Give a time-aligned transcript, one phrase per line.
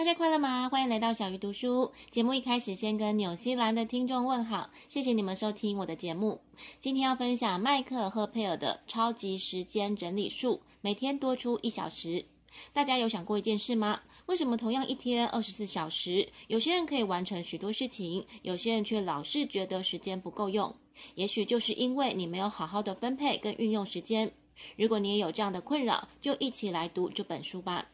[0.00, 0.66] 大家快乐吗？
[0.70, 2.32] 欢迎来到小鱼读书节目。
[2.32, 6.40] 一开始先跟纽西兰的听众问好，谢谢你们收听我的节目。
[6.80, 12.24] 今天要分享迈克尔赫佩尔的超级时间整理术，每天多出一小时。
[12.72, 14.00] 大家有想过一件事吗？
[14.24, 20.74] 为什么同样一天二十四小时，有些人可以完成许多事情，有些人却老是觉得时间不够用？
[21.14, 24.32] 也许就是因为你没有好好的分配跟运用时间。
[24.78, 27.86] 如果你也有这样的困扰，就一起来读这本书吧。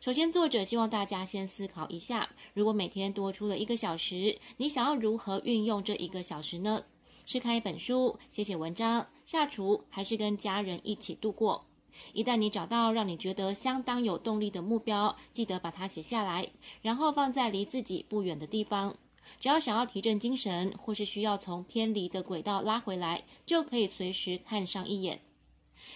[0.00, 6.84] 首先，作者希望大家先思考一下：如果每天多出了一个小时，你想要如何运用这一个小时呢？
[7.24, 11.64] 是看一本书、写写文章、下厨，还是跟家人一起度过？
[12.12, 16.48] 一旦你找到让你觉得相当有动力的目标，记得把它写下来，
[16.80, 18.96] 然后放在离自己不远的地方。
[19.38, 25.20] 只要想要提振精神，或是需要从偏离的轨道拉回来，就可以随时看上一眼。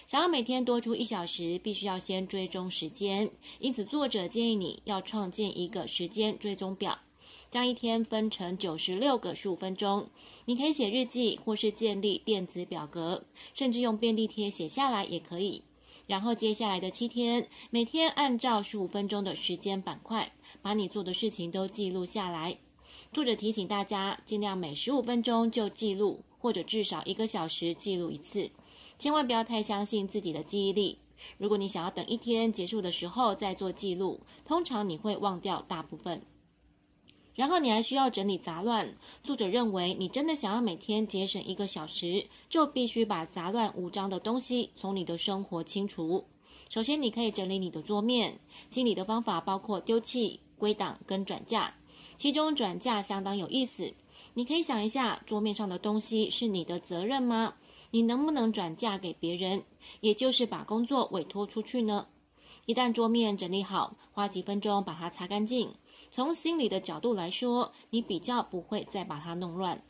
[0.07, 3.29] 想要每天多出一小时，必须要先追踪时间。
[3.59, 7.01] 因此，作者建议你要创建一个时间追踪表，
[7.51, 10.09] 将一天分成九十六个十五分钟。
[10.45, 15.63] 你可以写日记，或是建立电子表格，甚至用便利贴写下来也可以。
[16.07, 22.59] 然后，接下来的七天，每天按照十五分钟的时间板块，把你做的事情都记录下来。
[23.13, 28.53] 作者提醒大家，尽量每十五分钟就记录，或者至少一个小时记录一次。
[28.99, 30.99] 千万不要太相信自己的记忆力。
[31.39, 36.23] 如果你想要等一天结束的时候再做记录，通常你会忘掉大部分。
[37.35, 38.95] 然后你还需要整理杂乱。
[39.23, 46.25] 作者认为，你真的想要每天节省一个小时，就必须把杂乱无章的东西从你的生活清除。
[46.71, 48.39] 首先，你可以整理你的桌面。
[48.71, 51.75] 清理的方法包括丢弃、归档跟转嫁。
[52.17, 53.93] 其中转嫁相当有意思。
[54.33, 57.55] 你可以想一下，桌面上的东西是你的责任吗？
[57.91, 59.63] 你能不能转嫁给别人，
[60.01, 62.07] 也就是把工作委托出去呢？
[62.67, 65.73] 一旦桌面整理好，花几分钟把它擦干净。
[66.11, 69.83] 从心理的角度来说，你比较不会再把它弄乱。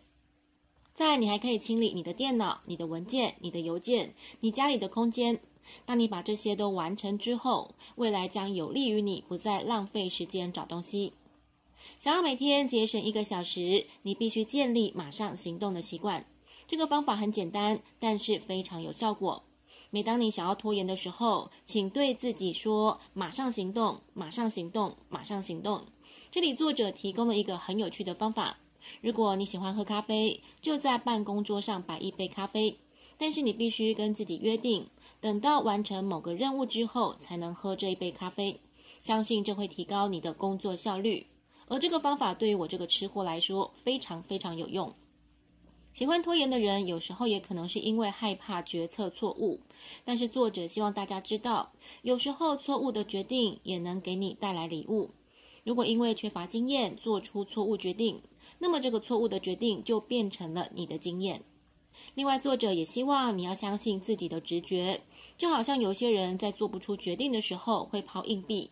[0.94, 5.40] 再，你还可以清理你的电脑、你的文件、你的邮件、你家里的空间。
[5.84, 11.12] 当你把这些都完成之后，未来将有利于你不再浪费时间找东西。
[11.98, 16.24] 想要每天节省一个小时，你必须建立马上行动的习惯。
[16.68, 19.42] 这个方法很简单，但是非常有效果。
[19.90, 25.84] 每当你想要拖延的时候，请对自己说：“马上行动，马上行动，马上行动。”
[26.32, 28.58] 这里作者提供了一个很有趣的方法。
[29.00, 32.76] 如果你喜欢喝咖啡，就在办公桌上摆一杯咖啡，
[33.16, 34.86] 但是你必须跟自己约定，
[35.20, 38.60] 等到完成某个任务之后才能喝这一杯咖啡。
[39.00, 41.26] 相信这会提高你的工作效率。
[41.68, 44.92] 而这个方法对于我这个吃货来说，非常非常有用。
[45.96, 49.60] 喜欢拖延的人，有时候也可能是因为害怕决策错误。
[50.04, 55.08] 但是作者希望大家知道，有时候错误的决定也能给你带来礼物。
[55.64, 58.20] 如果因为缺乏经验做出错误决定，
[58.58, 61.40] 那么这个错误的决定就变成了你的经验。
[62.14, 65.00] 另外，作者也希望你要相信自己的直觉，
[65.38, 68.70] 就好像有些人在做不出决定的时候会抛硬币。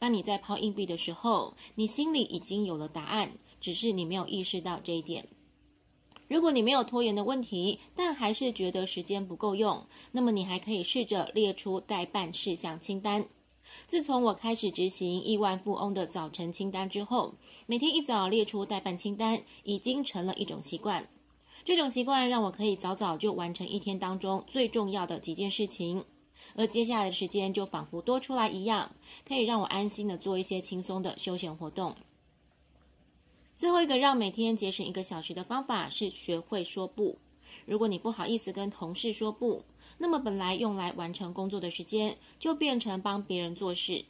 [0.00, 3.30] 当你在抛硬币的时候，你心里已经有了答案，
[3.60, 5.28] 只是你没有意识到这一点。
[6.26, 13.26] 如果你没有拖延的问题，但还是觉得时间不够用，那么你还可以试着列出待办事项清单。
[13.86, 17.34] 自从我开始执行亿万富翁的早晨清单之后，
[17.66, 21.06] 每天一早列出待办清单已经成了一种习惯。
[21.64, 26.04] 这种习惯让我可以早早就完成一天当中最重要的几件事情，
[26.54, 28.92] 而接下来的时间就仿佛多出来一样，
[29.26, 31.94] 可以让我安心的做一些轻松的休闲活动。
[33.56, 37.18] 最后一个让每天节省一个小时的方法是学会说不。
[37.66, 39.62] 如果你不好意思跟同事说不，
[39.96, 44.04] 那么本来用来完成工作的时间就变成帮别人做事。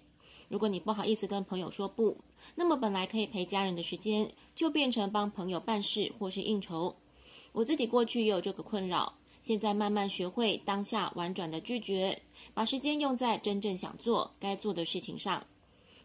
[0.48, 2.16] 如果你不好意思跟朋友说不，
[2.54, 6.96] 那么本来可以陪家人的时间就变成帮朋友办事或是应酬。
[7.52, 12.22] 我自己过去也有这个困扰，现在慢慢学会当下婉转的拒绝，
[12.54, 15.46] 把时间用在真正想做、该做的事情上。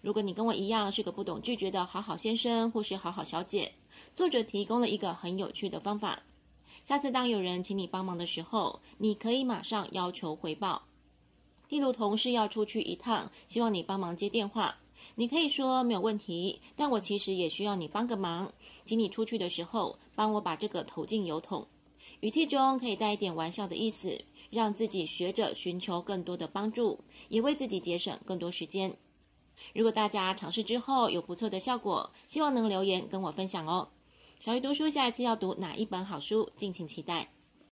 [0.01, 3.73] 如果你跟我一样是个不懂拒绝的好好先生或是好好小姐，
[4.15, 6.21] 作者提供了一个很有趣的方法。
[6.85, 10.83] 下次当有人请你帮忙的时候，你可以马上要求回报。
[11.67, 14.77] 例如同事要出去一趟，希望你帮忙接电话，
[15.15, 18.51] 你可以说没有问题，但我其实也需要你帮个忙，
[18.85, 21.67] 请你出去的时候帮我把这个投进邮筒。
[22.21, 24.19] 语气中可以带一点玩笑的意思，
[24.49, 28.97] 让自己学着寻求更多的帮助，也为自己节省更多时间。
[29.73, 33.89] 如果大家尝试之后有不错的效果，希望能留言跟我分享哦。
[34.39, 37.31] 小鱼读书下一次要读哪一本好书，敬请期待。